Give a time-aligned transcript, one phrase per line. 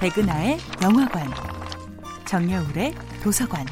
[0.00, 1.28] 백은하의 영화관,
[2.24, 3.66] 정여울의 도서관.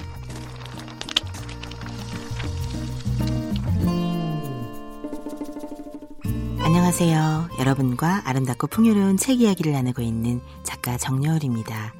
[6.58, 7.48] 안녕하세요.
[7.60, 11.94] 여러분과 아름답고 풍요로운 책 이야기를 나누고 있는 작가 정여울입니다.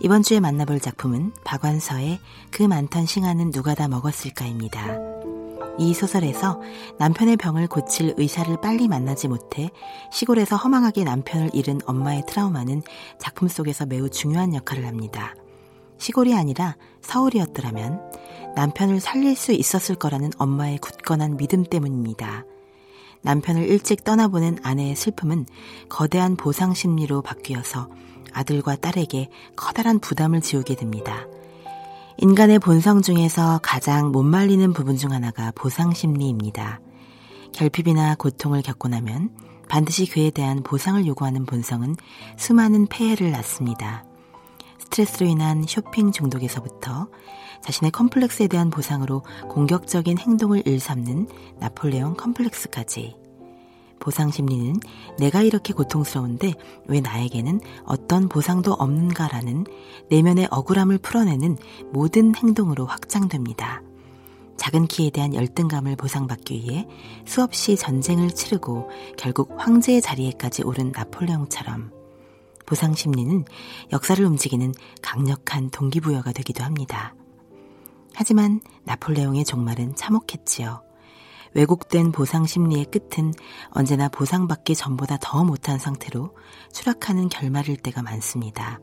[0.00, 2.18] 이번 주에 만나볼 작품은 박완서의
[2.50, 5.11] 그 많던 싱하는 누가 다 먹었을까입니다.
[5.78, 6.60] 이 소설에서
[6.98, 9.70] 남편의 병을 고칠 의사를 빨리 만나지 못해
[10.10, 12.82] 시골에서 허망하게 남편을 잃은 엄마의 트라우마는
[13.18, 15.34] 작품 속에서 매우 중요한 역할을 합니다.
[15.98, 18.00] 시골이 아니라 서울이었더라면
[18.54, 22.44] 남편을 살릴 수 있었을 거라는 엄마의 굳건한 믿음 때문입니다.
[23.22, 25.46] 남편을 일찍 떠나보낸 아내의 슬픔은
[25.88, 27.88] 거대한 보상 심리로 바뀌어서
[28.32, 31.26] 아들과 딸에게 커다란 부담을 지우게 됩니다.
[32.18, 36.80] 인간의 본성 중에서 가장 못 말리는 부분 중 하나가 보상 심리입니다.
[37.52, 39.30] 결핍이나 고통을 겪고 나면
[39.68, 41.96] 반드시 그에 대한 보상을 요구하는 본성은
[42.36, 44.04] 수많은 폐해를 낳습니다.
[44.78, 47.08] 스트레스로 인한 쇼핑 중독에서부터
[47.62, 51.28] 자신의 컴플렉스에 대한 보상으로 공격적인 행동을 일삼는
[51.60, 53.21] 나폴레옹 컴플렉스까지
[54.02, 54.74] 보상 심리는
[55.20, 56.54] 내가 이렇게 고통스러운데
[56.88, 59.64] 왜 나에게는 어떤 보상도 없는가라는
[60.10, 61.56] 내면의 억울함을 풀어내는
[61.92, 63.80] 모든 행동으로 확장됩니다.
[64.56, 66.88] 작은 키에 대한 열등감을 보상받기 위해
[67.24, 71.92] 수없이 전쟁을 치르고 결국 황제의 자리에까지 오른 나폴레옹처럼
[72.66, 73.44] 보상 심리는
[73.92, 77.14] 역사를 움직이는 강력한 동기부여가 되기도 합니다.
[78.14, 80.91] 하지만 나폴레옹의 종말은 참혹했지요.
[81.54, 83.32] 왜곡된 보상 심리의 끝은
[83.70, 86.34] 언제나 보상받기 전보다 더 못한 상태로
[86.72, 88.80] 추락하는 결말일 때가 많습니다.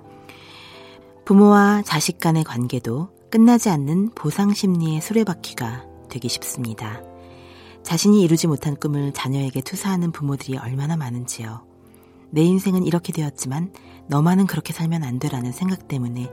[1.26, 7.02] 부모와 자식 간의 관계도 끝나지 않는 보상 심리의 수레바퀴가 되기 쉽습니다.
[7.84, 11.66] 자신이 이루지 못한 꿈을 자녀에게 투사하는 부모들이 얼마나 많은지요.
[12.32, 13.72] 내 인생은 이렇게 되었지만
[14.10, 16.30] 너만은 그렇게 살면 안 되라는 생각 때문에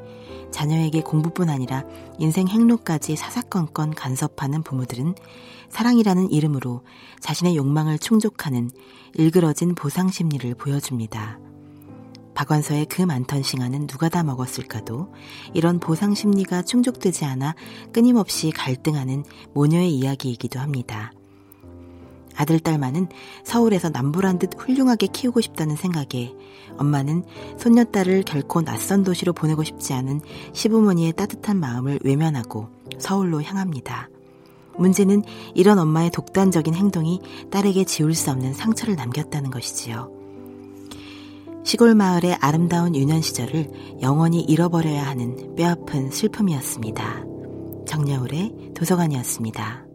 [0.50, 1.84] 자녀에게 공부뿐 아니라
[2.18, 5.14] 인생 행로까지 사사건건 간섭하는 부모들은
[5.68, 6.82] 사랑이라는 이름으로
[7.20, 8.70] 자신의 욕망을 충족하는
[9.14, 11.38] 일그러진 보상 심리를 보여줍니다.
[12.34, 15.12] 박완서의 그 많던 싱하는 누가 다 먹었을까도
[15.54, 17.54] 이런 보상 심리가 충족되지 않아
[17.92, 19.24] 끊임없이 갈등하는
[19.54, 21.12] 모녀의 이야기이기도 합니다.
[22.36, 23.08] 아들, 딸만은
[23.44, 26.34] 서울에서 남부란 듯 훌륭하게 키우고 싶다는 생각에
[26.76, 27.24] 엄마는
[27.58, 30.20] 손녀딸을 결코 낯선 도시로 보내고 싶지 않은
[30.52, 34.08] 시부모니의 따뜻한 마음을 외면하고 서울로 향합니다.
[34.78, 35.22] 문제는
[35.54, 37.20] 이런 엄마의 독단적인 행동이
[37.50, 40.10] 딸에게 지울 수 없는 상처를 남겼다는 것이지요.
[41.64, 47.24] 시골 마을의 아름다운 유년 시절을 영원히 잃어버려야 하는 뼈아픈 슬픔이었습니다.
[47.86, 49.85] 정여울의 도서관이었습니다.